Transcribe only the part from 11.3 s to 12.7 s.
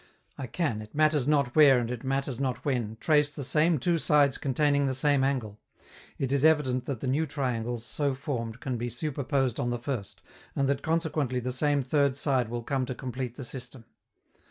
the same third side will